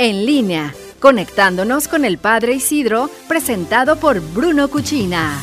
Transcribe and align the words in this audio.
En 0.00 0.26
línea, 0.26 0.72
conectándonos 1.00 1.88
con 1.88 2.04
el 2.04 2.18
Padre 2.18 2.54
Isidro, 2.54 3.10
presentado 3.26 3.98
por 3.98 4.20
Bruno 4.20 4.68
Cuchina. 4.68 5.42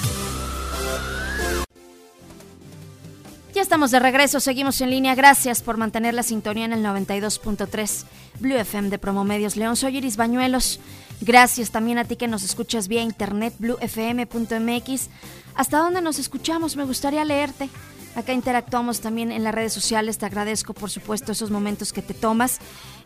Ya 3.54 3.62
estamos 3.62 3.92
de 3.92 4.00
regreso, 4.00 4.40
seguimos 4.40 4.80
en 4.80 4.92
línea. 4.92 5.14
Gracias 5.14 5.62
por 5.62 5.76
mantener 5.76 6.14
la 6.14 6.24
sintonía 6.24 6.64
en 6.64 6.72
el 6.72 6.86
92.3 6.86 8.06
Blue 8.40 8.56
FM 8.56 8.90
de 8.90 8.98
Promomedios 8.98 9.58
León. 9.58 9.76
Soy 9.76 9.98
Iris 9.98 10.16
Bañuelos. 10.16 10.80
Gracias 11.20 11.72
también 11.72 11.98
a 11.98 12.06
ti 12.06 12.16
que 12.16 12.30
nos 12.30 12.44
escuchas 12.44 12.88
vía 12.88 13.02
internet 13.02 13.54
bluefm.mx. 13.60 15.10
¿Hasta 15.56 15.80
dónde 15.80 16.02
nos 16.02 16.18
escuchamos? 16.18 16.78
Me 16.78 16.86
gustaría 16.86 17.26
leerte. 17.26 17.70
Acá 18.16 18.32
interactuamos 18.32 19.02
también 19.02 19.34
en 19.34 19.44
las 19.44 19.54
redes 19.54 19.74
sociales. 19.74 20.18
Te 20.18 20.26
agradezco, 20.26 20.74
por 20.74 20.90
supuesto, 20.90 21.34
esos 21.34 21.52
momentos 21.52 21.92
que 21.92 22.02
te 22.02 22.14
tomas. 22.14 22.60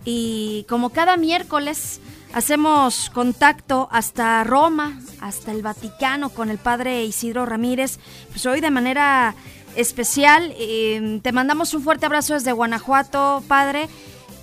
Y 0.06 0.66
como 0.70 0.90
cada 0.90 1.18
miércoles, 1.18 2.00
hacemos 2.34 3.10
contacto 3.10 3.88
hasta 3.92 4.44
Roma, 4.44 5.00
hasta 5.20 5.52
el 5.52 5.62
Vaticano, 5.62 6.30
con 6.30 6.50
el 6.50 6.58
padre 6.58 7.04
Isidro 7.06 7.46
Ramírez. 7.46 8.00
Pues 8.32 8.46
hoy 8.46 8.62
de 8.62 8.72
manera 8.72 9.36
especial. 9.76 10.54
Eh, 10.58 11.20
te 11.22 11.32
mandamos 11.32 11.74
un 11.74 11.84
fuerte 11.84 12.06
abrazo 12.06 12.34
desde 12.34 12.52
Guanajuato, 12.52 13.44
padre. 13.48 13.90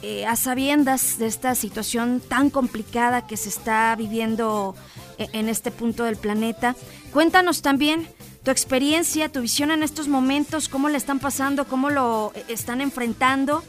Eh, 0.03 0.27
a 0.27 0.37
sabiendas 0.37 1.19
de 1.19 1.27
esta 1.27 1.55
situación 1.55 2.21
tan 2.21 2.51
complicada 2.51 3.27
que 3.27 3.37
se 3.37 3.49
está 3.49 3.95
viviendo 3.97 4.75
eh, 5.19 5.29
en 5.33 5.49
este 5.49 5.71
punto 5.71 6.05
del 6.05 6.17
planeta. 6.17 6.77
Cuéntanos 7.13 7.63
también 7.63 8.07
tu 8.45 8.51
experiencia, 8.51 9.31
tu 9.31 9.41
visión 9.41 9.71
en 9.71 9.83
estos 9.83 10.07
momentos, 10.07 10.69
cómo 10.69 10.91
le 10.91 10.99
están 10.99 11.19
pasando, 11.19 11.67
cómo 11.67 11.91
lo 11.91 12.33
están 12.47 12.81
enfrentando. 12.81 13.65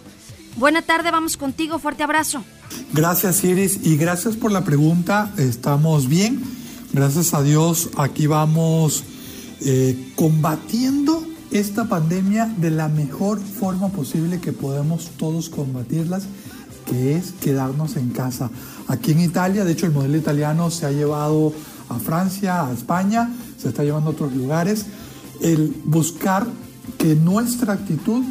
Buena 0.57 0.81
tarde, 0.81 1.11
vamos 1.11 1.37
contigo, 1.37 1.77
fuerte 1.77 2.01
abrazo. 2.01 2.43
Gracias 2.91 3.43
Iris 3.43 3.79
y 3.83 3.95
gracias 3.95 4.35
por 4.35 4.51
la 4.51 4.63
pregunta, 4.63 5.31
estamos 5.37 6.09
bien, 6.09 6.41
gracias 6.93 7.35
a 7.35 7.43
Dios 7.43 7.91
aquí 7.95 8.25
vamos 8.25 9.03
combatiendo 10.15 11.23
esta 11.51 11.85
pandemia 11.85 12.51
de 12.57 12.71
la 12.71 12.87
mejor 12.87 13.39
forma 13.39 13.89
posible 13.89 14.39
que 14.39 14.51
podemos 14.51 15.11
todos 15.17 15.49
combatirlas, 15.49 16.23
que 16.87 17.15
es 17.15 17.33
quedarnos 17.39 17.95
en 17.95 18.09
casa. 18.09 18.49
Aquí 18.87 19.11
en 19.11 19.19
Italia, 19.19 19.63
de 19.63 19.73
hecho 19.73 19.85
el 19.85 19.91
modelo 19.91 20.17
italiano 20.17 20.71
se 20.71 20.87
ha 20.87 20.91
llevado 20.91 21.53
a 21.89 21.99
Francia, 21.99 22.65
a 22.65 22.73
España, 22.73 23.31
se 23.61 23.69
está 23.69 23.83
llevando 23.83 24.09
a 24.09 24.13
otros 24.13 24.33
lugares, 24.33 24.87
el 25.39 25.75
buscar 25.85 26.47
que 26.97 27.15
nuestra 27.15 27.73
actitud 27.73 28.23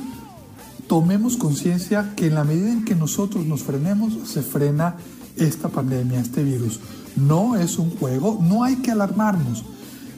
tomemos 0.86 1.36
conciencia 1.36 2.14
que 2.16 2.26
en 2.26 2.34
la 2.34 2.44
medida 2.44 2.72
en 2.72 2.84
que 2.84 2.94
nosotros 2.94 3.46
nos 3.46 3.62
frenemos, 3.62 4.28
se 4.28 4.42
frena 4.42 4.96
esta 5.36 5.68
pandemia, 5.68 6.20
este 6.20 6.42
virus. 6.42 6.80
No 7.16 7.56
es 7.56 7.78
un 7.78 7.90
juego, 7.90 8.38
no 8.42 8.64
hay 8.64 8.76
que 8.76 8.90
alarmarnos, 8.90 9.64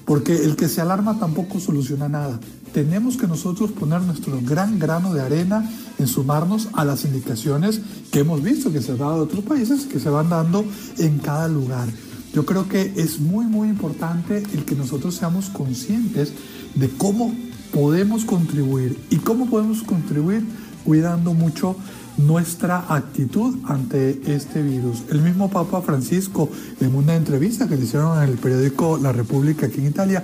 porque 0.04 0.34
el 0.36 0.56
que 0.56 0.68
se 0.68 0.80
alarma 0.80 1.18
tampoco 1.18 1.60
soluciona 1.60 2.08
nada 2.08 2.38
tenemos 2.68 3.16
que 3.16 3.26
nosotros 3.26 3.72
poner 3.72 4.02
nuestro 4.02 4.38
gran 4.42 4.78
grano 4.78 5.12
de 5.12 5.20
arena 5.20 5.68
en 5.98 6.06
sumarnos 6.06 6.68
a 6.74 6.84
las 6.84 7.04
indicaciones 7.04 7.80
que 8.10 8.20
hemos 8.20 8.42
visto 8.42 8.72
que 8.72 8.80
se 8.80 8.92
han 8.92 8.98
dado 8.98 9.16
en 9.16 9.22
otros 9.22 9.44
países, 9.44 9.86
que 9.86 9.98
se 9.98 10.10
van 10.10 10.28
dando 10.28 10.64
en 10.98 11.18
cada 11.18 11.48
lugar. 11.48 11.88
Yo 12.32 12.44
creo 12.44 12.68
que 12.68 12.92
es 12.96 13.20
muy, 13.20 13.46
muy 13.46 13.68
importante 13.68 14.42
el 14.52 14.64
que 14.64 14.74
nosotros 14.74 15.16
seamos 15.16 15.48
conscientes 15.48 16.32
de 16.74 16.88
cómo 16.90 17.34
podemos 17.72 18.24
contribuir 18.24 18.98
y 19.10 19.16
cómo 19.16 19.48
podemos 19.48 19.82
contribuir 19.82 20.44
cuidando 20.84 21.34
mucho 21.34 21.76
nuestra 22.16 22.84
actitud 22.92 23.58
ante 23.64 24.20
este 24.26 24.62
virus. 24.62 25.04
El 25.10 25.22
mismo 25.22 25.50
Papa 25.50 25.82
Francisco, 25.82 26.48
en 26.80 26.94
una 26.94 27.14
entrevista 27.14 27.68
que 27.68 27.76
le 27.76 27.84
hicieron 27.84 28.22
en 28.22 28.30
el 28.30 28.38
periódico 28.38 28.98
La 28.98 29.12
República 29.12 29.66
aquí 29.66 29.80
en 29.80 29.86
Italia, 29.86 30.22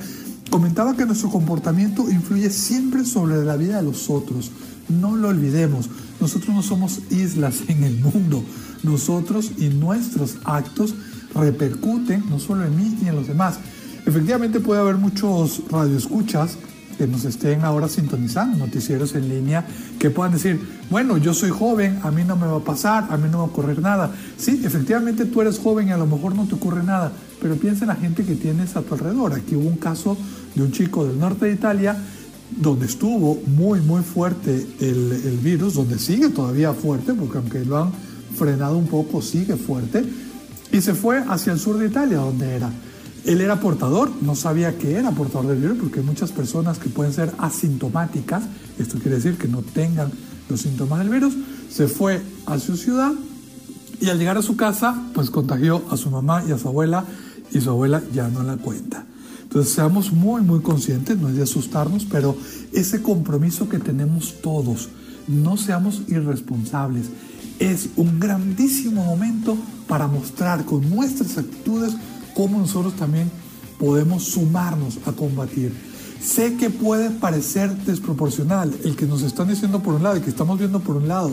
Comentaba 0.55 0.97
que 0.97 1.05
nuestro 1.05 1.31
comportamiento 1.31 2.09
influye 2.09 2.49
siempre 2.49 3.05
sobre 3.05 3.45
la 3.45 3.57
vida 3.57 3.79
de 3.79 3.83
los 3.83 4.09
otros. 4.09 4.53
No 4.89 5.17
lo 5.17 5.31
olvidemos, 5.31 5.91
nosotros 6.21 6.55
no 6.55 6.63
somos 6.63 7.01
islas 7.11 7.63
en 7.67 7.83
el 7.83 7.99
mundo. 7.99 8.45
Nosotros 8.85 9.51
y 9.59 9.71
nuestros 9.71 10.37
actos 10.45 10.95
repercuten 11.35 12.23
no 12.31 12.39
solo 12.39 12.65
en 12.65 12.77
mí 12.77 12.97
y 13.03 13.09
en 13.09 13.17
los 13.17 13.27
demás. 13.27 13.59
Efectivamente 14.07 14.61
puede 14.61 14.81
haber 14.81 14.95
muchos 14.95 15.63
radioescuchas 15.73 16.57
que 16.97 17.07
nos 17.07 17.25
estén 17.25 17.63
ahora 17.65 17.89
sintonizando, 17.89 18.59
noticieros 18.59 19.15
en 19.15 19.29
línea, 19.29 19.67
que 19.99 20.11
puedan 20.11 20.33
decir, 20.33 20.61
bueno, 20.91 21.17
yo 21.17 21.35
soy 21.35 21.51
joven, 21.51 21.99
a 22.03 22.11
mí 22.11 22.25
no 22.25 22.37
me 22.37 22.47
va 22.47 22.57
a 22.57 22.61
pasar, 22.61 23.07
a 23.11 23.17
mí 23.17 23.29
no 23.31 23.39
va 23.39 23.45
a 23.45 23.47
ocurrir 23.49 23.81
nada. 23.81 24.13
Sí, 24.37 24.63
efectivamente 24.65 25.25
tú 25.25 25.41
eres 25.41 25.59
joven 25.59 25.89
y 25.89 25.91
a 25.93 25.97
lo 25.97 26.07
mejor 26.07 26.35
no 26.35 26.47
te 26.47 26.55
ocurre 26.55 26.83
nada, 26.83 27.13
pero 27.41 27.57
piensa 27.57 27.85
en 27.85 27.89
la 27.89 27.97
gente 27.97 28.25
que 28.25 28.35
tienes 28.35 28.77
a 28.77 28.83
tu 28.83 28.95
alrededor. 28.95 29.33
Aquí 29.33 29.57
hubo 29.57 29.69
un 29.69 29.77
caso 29.77 30.17
de 30.55 30.63
un 30.63 30.73
chico 30.73 31.07
del 31.07 31.19
norte 31.19 31.47
de 31.47 31.53
Italia 31.53 31.97
donde 32.51 32.87
estuvo 32.87 33.41
muy, 33.47 33.81
muy 33.81 34.03
fuerte 34.03 34.67
el, 34.81 35.13
el 35.25 35.39
virus, 35.39 35.75
donde 35.75 35.99
sigue 35.99 36.29
todavía 36.29 36.73
fuerte, 36.73 37.15
porque 37.15 37.39
aunque 37.39 37.65
lo 37.65 37.79
han 37.79 37.93
frenado 38.37 38.77
un 38.77 38.87
poco, 38.87 39.23
sigue 39.23 39.57
fuerte, 39.57 40.05
y 40.71 40.81
se 40.81 40.95
fue 40.95 41.23
hacia 41.29 41.53
el 41.53 41.59
sur 41.59 41.79
de 41.79 41.87
Italia, 41.87 42.19
donde 42.19 42.55
era. 42.55 42.71
Él 43.25 43.41
era 43.41 43.59
portador, 43.59 44.11
no 44.21 44.35
sabía 44.35 44.77
que 44.77 44.97
era 44.97 45.11
portador 45.13 45.47
del 45.47 45.59
virus 45.59 45.79
porque 45.79 46.03
muchas 46.03 46.31
personas 46.31 46.79
que 46.79 46.91
pueden 46.91 47.13
ser 47.13 47.33
asintomáticas, 47.39 48.45
esto 48.79 48.99
quiere 48.99 49.17
decir 49.17 49.39
que 49.39 49.49
no 49.49 49.63
tengan 49.63 50.11
los 50.49 50.61
síntomas 50.61 50.99
del 50.99 51.09
virus, 51.09 51.35
se 51.71 51.89
fue 51.89 52.21
a 52.47 52.59
su 52.59 52.77
ciudad 52.77 53.13
y 54.01 54.11
al 54.11 54.19
llegar 54.19 54.37
a 54.37 54.43
su 54.43 54.57
casa 54.57 55.03
pues 55.15 55.31
contagió 55.31 55.83
a 55.91 55.97
su 55.97 56.11
mamá 56.11 56.45
y 56.47 56.53
a 56.53 56.59
su 56.59 56.69
abuela 56.69 57.05
y 57.51 57.61
su 57.61 57.71
abuela 57.71 58.03
ya 58.13 58.29
no 58.29 58.43
la 58.43 58.59
cuenta. 58.59 59.07
Entonces 59.43 59.73
seamos 59.73 60.13
muy 60.13 60.43
muy 60.43 60.61
conscientes, 60.61 61.17
no 61.19 61.31
es 61.31 61.37
de 61.37 61.45
asustarnos, 61.45 62.05
pero 62.05 62.37
ese 62.73 63.01
compromiso 63.01 63.71
que 63.71 63.79
tenemos 63.79 64.43
todos, 64.43 64.91
no 65.29 65.57
seamos 65.57 66.03
irresponsables, 66.09 67.07
es 67.59 67.89
un 67.97 68.21
grandísimo 68.21 69.03
momento 69.05 69.57
para 69.89 70.09
mostrar 70.09 70.65
con 70.65 70.91
nuestras 70.91 71.39
actitudes 71.39 71.95
cómo 72.35 72.59
nosotros 72.59 72.95
también 72.95 73.31
podemos 73.79 74.25
sumarnos 74.25 74.99
a 75.07 75.13
combatir. 75.13 75.73
Sé 76.21 76.57
que 76.57 76.71
puede 76.71 77.11
parecer 77.11 77.77
desproporcional 77.85 78.75
el 78.85 78.97
que 78.97 79.07
nos 79.07 79.23
están 79.23 79.49
diciendo 79.49 79.81
por 79.81 79.95
un 79.95 80.03
lado 80.03 80.17
y 80.17 80.21
que 80.21 80.31
estamos 80.31 80.59
viendo 80.59 80.81
por 80.81 80.97
un 80.97 81.09
lado 81.09 81.31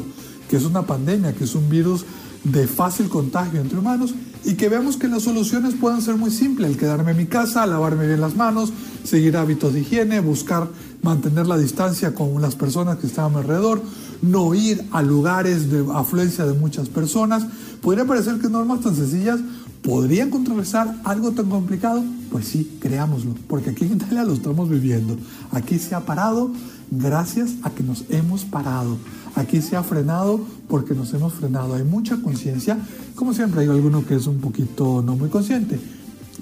que 0.50 0.58
es 0.58 0.66
una 0.66 0.82
pandemia, 0.82 1.34
que 1.34 1.46
es 1.46 1.56
un 1.56 1.70
virus 1.70 2.06
de 2.44 2.68
fácil 2.68 3.08
contagio 3.08 3.62
entre 3.62 3.80
humanos 3.80 4.14
y 4.44 4.56
que 4.56 4.68
veamos 4.68 4.98
que 4.98 5.08
las 5.08 5.24
soluciones 5.24 5.76
pueden 5.76 6.02
ser 6.02 6.16
muy 6.16 6.30
simples, 6.30 6.72
el 6.72 6.78
quedarme 6.78 7.12
en 7.12 7.18
mi 7.18 7.26
casa, 7.28 7.66
lavarme 7.66 8.06
bien 8.06 8.20
las 8.20 8.36
manos, 8.36 8.74
seguir 9.06 9.38
hábitos 9.38 9.74
de 9.74 9.80
higiene, 9.80 10.20
buscar 10.20 10.68
mantener 11.04 11.48
la 11.48 11.58
distancia 11.58 12.14
con 12.14 12.42
las 12.42 12.56
personas 12.56 12.98
que 12.98 13.08
están 13.08 13.26
a 13.26 13.30
mi 13.30 13.36
alrededor, 13.38 13.82
no 14.22 14.54
ir 14.54 14.84
a 14.92 15.02
lugares 15.02 15.72
de 15.72 15.86
afluencia 15.94 16.46
de 16.46 16.54
muchas 16.54 16.90
personas. 16.90 17.46
Podría 17.82 18.06
parecer 18.06 18.40
que 18.40 18.50
normas 18.50 18.82
tan 18.82 18.96
sencillas 18.96 19.40
¿Podrían 19.82 20.30
contrarrestar 20.30 21.02
algo 21.04 21.32
tan 21.32 21.50
complicado? 21.50 22.04
Pues 22.32 22.48
sí, 22.48 22.78
creámoslo, 22.80 23.34
porque 23.48 23.72
aquí 23.72 23.86
en 23.86 23.94
Italia 23.94 24.24
lo 24.24 24.34
estamos 24.34 24.70
viviendo. 24.70 25.18
Aquí 25.52 25.80
se 25.80 25.96
ha 25.96 26.02
parado 26.02 26.52
gracias 26.92 27.56
a 27.64 27.72
que 27.72 27.82
nos 27.82 28.06
hemos 28.10 28.46
parado. 28.46 28.98
Aquí 29.36 29.62
se 29.62 29.76
ha 29.76 29.84
frenado 29.84 30.42
porque 30.68 30.94
nos 30.94 31.14
hemos 31.14 31.34
frenado. 31.34 31.74
Hay 31.74 31.84
mucha 31.84 32.22
conciencia, 32.22 32.78
como 33.16 33.34
siempre 33.34 33.62
hay 33.62 33.70
alguno 33.70 34.06
que 34.06 34.16
es 34.16 34.28
un 34.28 34.40
poquito 34.40 35.02
no 35.02 35.16
muy 35.16 35.30
consciente, 35.30 35.80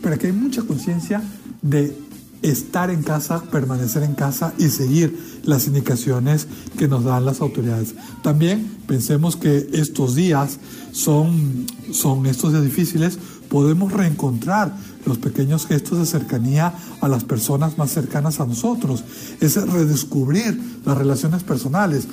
pero 0.02 0.16
aquí 0.16 0.28
hay 0.28 0.34
mucha 0.34 0.64
conciencia 0.64 1.22
de 1.62 1.96
estar 2.42 2.90
en 2.90 3.04
casa, 3.04 3.44
permanecer 3.44 4.04
en 4.04 4.14
casa 4.14 4.54
y 4.58 4.70
seguir 4.70 5.18
las 5.44 5.68
indicaciones 5.68 6.48
que 6.78 6.88
nos 6.88 7.04
dan 7.04 7.26
las 7.26 7.42
autoridades. 7.42 7.96
También 8.24 8.78
pensemos 8.88 9.36
que 9.36 9.70
estos 9.74 10.16
días 10.16 10.60
son, 10.92 11.66
son 11.92 12.26
estos 12.26 12.54
días 12.54 12.64
difíciles, 12.64 13.20
podemos 13.50 13.92
reencontrar 13.92 14.74
los 15.06 15.18
pequeños 15.18 15.66
gestos 15.66 15.98
de 15.98 16.06
cercanía 16.06 16.74
a 17.02 17.08
las 17.08 17.24
personas 17.24 17.78
más 17.78 17.92
cercanas 17.92 18.40
a 18.40 18.46
nosotros, 18.46 19.04
es 19.42 19.56
redescubrir 19.56 20.60
las 20.86 20.98
relaciones 20.98 21.44
personales. 21.44 22.08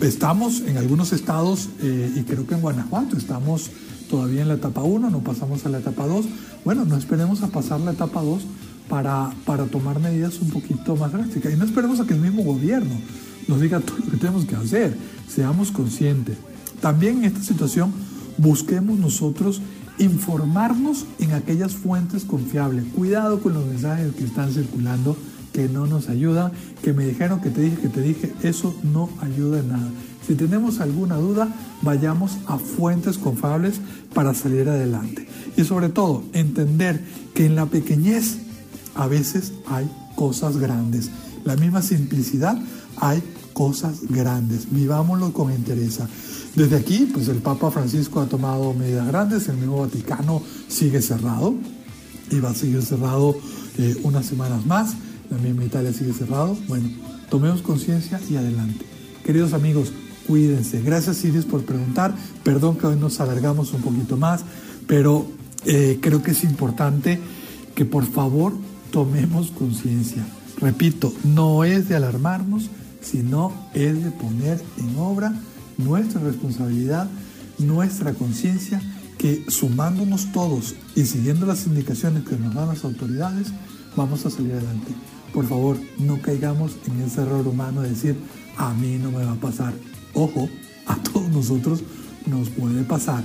Estamos 0.00 0.60
en 0.60 0.76
algunos 0.78 1.12
estados, 1.12 1.68
eh, 1.80 2.12
y 2.16 2.22
creo 2.22 2.46
que 2.46 2.54
en 2.54 2.60
Guanajuato, 2.60 3.16
estamos 3.16 3.70
todavía 4.08 4.42
en 4.42 4.48
la 4.48 4.54
etapa 4.54 4.82
1, 4.82 5.10
no 5.10 5.20
pasamos 5.20 5.66
a 5.66 5.68
la 5.68 5.78
etapa 5.78 6.06
2. 6.06 6.26
Bueno, 6.64 6.84
no 6.84 6.96
esperemos 6.96 7.42
a 7.42 7.48
pasar 7.48 7.80
la 7.80 7.92
etapa 7.92 8.22
2 8.22 8.42
para, 8.88 9.30
para 9.44 9.66
tomar 9.66 10.00
medidas 10.00 10.40
un 10.40 10.50
poquito 10.50 10.96
más 10.96 11.12
drásticas. 11.12 11.52
Y 11.52 11.56
no 11.56 11.64
esperemos 11.64 12.00
a 12.00 12.06
que 12.06 12.14
el 12.14 12.20
mismo 12.20 12.42
gobierno 12.42 12.94
nos 13.46 13.60
diga 13.60 13.80
todo 13.80 13.98
lo 13.98 14.10
que 14.10 14.16
tenemos 14.16 14.44
que 14.44 14.56
hacer. 14.56 14.96
Seamos 15.28 15.70
conscientes. 15.70 16.36
También 16.80 17.18
en 17.18 17.24
esta 17.24 17.42
situación 17.42 17.92
busquemos 18.36 18.98
nosotros 18.98 19.60
informarnos 19.98 21.06
en 21.18 21.32
aquellas 21.32 21.74
fuentes 21.74 22.24
confiables. 22.24 22.84
Cuidado 22.94 23.40
con 23.40 23.54
los 23.54 23.66
mensajes 23.66 24.14
que 24.14 24.24
están 24.24 24.52
circulando 24.52 25.16
que 25.52 25.68
no 25.68 25.86
nos 25.86 26.08
ayudan, 26.08 26.52
que 26.82 26.92
me 26.92 27.06
dijeron 27.06 27.40
que 27.40 27.50
te 27.50 27.62
dije, 27.62 27.76
que 27.78 27.88
te 27.88 28.00
dije, 28.00 28.32
eso 28.42 28.74
no 28.82 29.08
ayuda 29.20 29.60
en 29.60 29.68
nada. 29.68 29.90
Si 30.26 30.34
tenemos 30.34 30.80
alguna 30.80 31.16
duda, 31.16 31.48
vayamos 31.82 32.36
a 32.46 32.58
fuentes 32.58 33.18
confiables 33.18 33.80
para 34.14 34.34
salir 34.34 34.68
adelante. 34.68 35.26
Y 35.56 35.64
sobre 35.64 35.88
todo, 35.88 36.22
entender 36.32 37.02
que 37.34 37.46
en 37.46 37.56
la 37.56 37.66
pequeñez 37.66 38.38
a 38.94 39.06
veces 39.06 39.52
hay 39.66 39.90
cosas 40.16 40.58
grandes. 40.58 41.10
La 41.44 41.56
misma 41.56 41.82
simplicidad 41.82 42.58
hay 43.00 43.22
cosas 43.52 44.00
grandes. 44.08 44.70
Vivámoslo 44.70 45.32
con 45.32 45.52
interés. 45.52 45.98
Desde 46.54 46.76
aquí, 46.76 47.10
pues 47.12 47.28
el 47.28 47.38
Papa 47.38 47.70
Francisco 47.70 48.20
ha 48.20 48.26
tomado 48.26 48.72
medidas 48.74 49.06
grandes, 49.06 49.48
el 49.48 49.56
mismo 49.56 49.78
Vaticano 49.78 50.42
sigue 50.68 51.02
cerrado 51.02 51.54
y 52.30 52.40
va 52.40 52.50
a 52.50 52.54
seguir 52.54 52.82
cerrado 52.82 53.36
eh, 53.78 53.96
unas 54.02 54.26
semanas 54.26 54.66
más, 54.66 54.94
la 55.30 55.38
misma 55.38 55.64
Italia 55.64 55.92
sigue 55.92 56.12
cerrado. 56.12 56.56
Bueno, 56.66 56.88
tomemos 57.30 57.62
conciencia 57.62 58.20
y 58.28 58.36
adelante. 58.36 58.84
Queridos 59.24 59.52
amigos, 59.52 59.92
cuídense. 60.26 60.80
Gracias 60.82 61.24
Iris 61.24 61.44
por 61.44 61.64
preguntar. 61.64 62.14
Perdón 62.42 62.76
que 62.76 62.86
hoy 62.86 62.96
nos 62.96 63.20
alargamos 63.20 63.72
un 63.72 63.82
poquito 63.82 64.16
más, 64.16 64.42
pero 64.86 65.26
eh, 65.64 65.98
creo 66.00 66.22
que 66.22 66.32
es 66.32 66.44
importante 66.44 67.20
que 67.74 67.84
por 67.84 68.06
favor 68.06 68.54
tomemos 68.90 69.50
conciencia. 69.50 70.26
Repito, 70.60 71.12
no 71.24 71.62
es 71.64 71.88
de 71.88 71.96
alarmarnos, 71.96 72.70
sino 73.00 73.52
es 73.74 74.02
de 74.04 74.10
poner 74.10 74.60
en 74.78 74.96
obra 74.98 75.34
nuestra 75.76 76.20
responsabilidad, 76.20 77.08
nuestra 77.58 78.12
conciencia, 78.12 78.80
que 79.16 79.44
sumándonos 79.48 80.30
todos 80.32 80.76
y 80.94 81.04
siguiendo 81.04 81.44
las 81.46 81.66
indicaciones 81.66 82.24
que 82.24 82.36
nos 82.36 82.54
dan 82.54 82.68
las 82.68 82.84
autoridades, 82.84 83.48
vamos 83.96 84.24
a 84.24 84.30
salir 84.30 84.52
adelante. 84.52 84.92
Por 85.32 85.46
favor, 85.46 85.76
no 85.98 86.20
caigamos 86.22 86.76
en 86.86 87.02
ese 87.02 87.22
error 87.22 87.46
humano 87.46 87.82
de 87.82 87.90
decir, 87.90 88.16
a 88.56 88.72
mí 88.74 88.98
no 88.98 89.10
me 89.10 89.24
va 89.24 89.32
a 89.32 89.40
pasar. 89.40 89.74
Ojo, 90.14 90.48
a 90.86 90.96
todos 91.02 91.28
nosotros 91.30 91.82
nos 92.26 92.48
puede 92.50 92.84
pasar. 92.84 93.24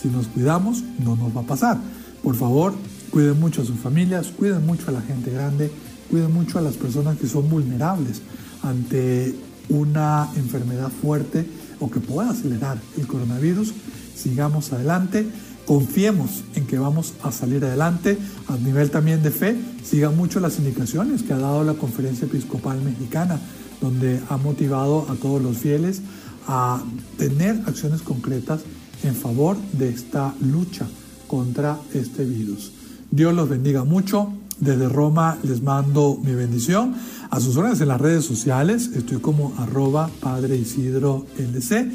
Si 0.00 0.08
nos 0.08 0.28
cuidamos, 0.28 0.82
no 0.98 1.16
nos 1.16 1.36
va 1.36 1.40
a 1.40 1.46
pasar. 1.46 1.78
Por 2.22 2.36
favor, 2.36 2.72
cuiden 3.10 3.38
mucho 3.40 3.62
a 3.62 3.64
sus 3.64 3.78
familias, 3.78 4.28
cuiden 4.28 4.64
mucho 4.64 4.88
a 4.88 4.92
la 4.92 5.02
gente 5.02 5.30
grande, 5.30 5.72
cuiden 6.08 6.32
mucho 6.32 6.58
a 6.58 6.62
las 6.62 6.76
personas 6.76 7.18
que 7.18 7.26
son 7.26 7.48
vulnerables 7.50 8.22
ante 8.62 9.34
una 9.68 10.28
enfermedad 10.36 10.90
fuerte 10.90 11.46
o 11.80 11.90
que 11.90 12.00
pueda 12.00 12.30
acelerar 12.30 12.80
el 12.96 13.06
coronavirus. 13.06 13.72
Sigamos 14.14 14.72
adelante, 14.72 15.26
confiemos 15.66 16.44
en 16.54 16.66
que 16.66 16.78
vamos 16.78 17.14
a 17.22 17.32
salir 17.32 17.64
adelante. 17.64 18.18
A 18.48 18.56
nivel 18.56 18.90
también 18.90 19.22
de 19.22 19.30
fe, 19.30 19.56
sigan 19.82 20.16
mucho 20.16 20.40
las 20.40 20.58
indicaciones 20.58 21.22
que 21.22 21.32
ha 21.32 21.38
dado 21.38 21.64
la 21.64 21.74
Conferencia 21.74 22.26
Episcopal 22.26 22.80
Mexicana, 22.82 23.40
donde 23.80 24.20
ha 24.28 24.36
motivado 24.36 25.06
a 25.10 25.14
todos 25.14 25.42
los 25.42 25.58
fieles 25.58 26.02
a 26.46 26.82
tener 27.18 27.62
acciones 27.66 28.02
concretas 28.02 28.60
en 29.02 29.14
favor 29.14 29.56
de 29.72 29.88
esta 29.88 30.34
lucha 30.40 30.86
contra 31.26 31.78
este 31.94 32.24
virus. 32.24 32.72
Dios 33.10 33.34
los 33.34 33.48
bendiga 33.48 33.84
mucho. 33.84 34.32
Desde 34.58 34.88
Roma 34.88 35.38
les 35.42 35.62
mando 35.62 36.18
mi 36.22 36.34
bendición. 36.34 36.94
A 37.30 37.40
sus 37.40 37.56
órdenes 37.56 37.80
en 37.80 37.88
las 37.88 38.00
redes 38.00 38.24
sociales, 38.24 38.90
estoy 38.94 39.18
como 39.18 39.54
arroba 39.58 40.10
Padre 40.20 40.56
Isidro 40.56 41.26
LC. 41.38 41.90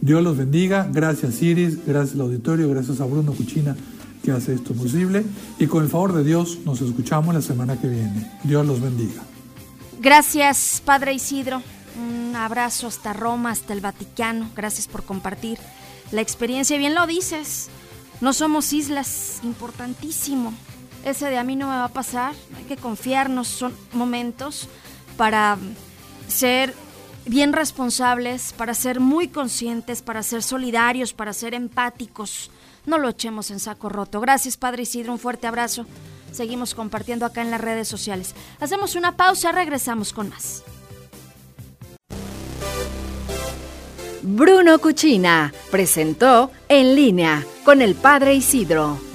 Dios 0.00 0.22
los 0.22 0.36
bendiga. 0.36 0.88
Gracias 0.92 1.40
Iris, 1.42 1.84
gracias 1.86 2.14
al 2.14 2.22
auditorio, 2.22 2.68
gracias 2.68 3.00
a 3.00 3.04
Bruno 3.06 3.32
Cuchina 3.32 3.76
que 4.22 4.32
hace 4.32 4.54
esto 4.54 4.74
posible. 4.74 5.24
Y 5.58 5.66
con 5.66 5.82
el 5.82 5.90
favor 5.90 6.12
de 6.12 6.24
Dios 6.24 6.58
nos 6.64 6.80
escuchamos 6.80 7.34
la 7.34 7.42
semana 7.42 7.80
que 7.80 7.88
viene. 7.88 8.30
Dios 8.44 8.66
los 8.66 8.80
bendiga. 8.80 9.22
Gracias 10.00 10.82
Padre 10.84 11.14
Isidro. 11.14 11.62
Un 11.96 12.34
abrazo 12.34 12.86
hasta 12.86 13.12
Roma, 13.12 13.50
hasta 13.50 13.72
el 13.72 13.80
Vaticano. 13.80 14.50
Gracias 14.56 14.88
por 14.88 15.04
compartir 15.04 15.58
la 16.10 16.20
experiencia. 16.20 16.78
Bien 16.78 16.94
lo 16.94 17.06
dices. 17.06 17.68
No 18.20 18.32
somos 18.32 18.72
islas, 18.72 19.40
importantísimo. 19.42 20.54
Ese 21.04 21.30
de 21.30 21.38
a 21.38 21.44
mí 21.44 21.56
no 21.56 21.66
me 21.66 21.76
va 21.76 21.84
a 21.84 21.88
pasar, 21.88 22.34
hay 22.56 22.64
que 22.64 22.76
confiarnos, 22.76 23.48
son 23.48 23.74
momentos 23.92 24.68
para 25.16 25.58
ser 26.28 26.74
bien 27.26 27.52
responsables, 27.52 28.52
para 28.52 28.74
ser 28.74 29.00
muy 29.00 29.28
conscientes, 29.28 30.02
para 30.02 30.22
ser 30.22 30.42
solidarios, 30.42 31.12
para 31.12 31.32
ser 31.32 31.54
empáticos. 31.54 32.50
No 32.86 32.98
lo 32.98 33.08
echemos 33.08 33.50
en 33.50 33.60
saco 33.60 33.88
roto. 33.88 34.20
Gracias, 34.20 34.56
Padre 34.56 34.82
Isidro, 34.82 35.12
un 35.12 35.18
fuerte 35.18 35.46
abrazo. 35.46 35.86
Seguimos 36.32 36.74
compartiendo 36.74 37.26
acá 37.26 37.42
en 37.42 37.50
las 37.50 37.60
redes 37.60 37.88
sociales. 37.88 38.34
Hacemos 38.60 38.94
una 38.94 39.16
pausa, 39.16 39.52
regresamos 39.52 40.12
con 40.12 40.30
más. 40.30 40.62
Bruno 44.22 44.78
Cuchina 44.78 45.52
presentó 45.70 46.50
En 46.68 46.94
línea 46.94 47.44
con 47.64 47.82
el 47.82 47.94
Padre 47.94 48.34
Isidro. 48.34 49.11